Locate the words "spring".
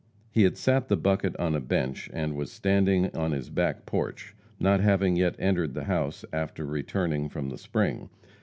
7.59-8.09